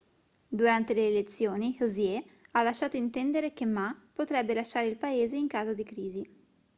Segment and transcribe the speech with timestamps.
[0.49, 5.75] durante le elezioni hsieh ha lasciato intendere che ma potrebbe lasciare il paese in caso
[5.75, 6.31] di crisi